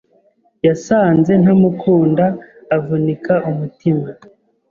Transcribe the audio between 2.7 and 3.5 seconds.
avunika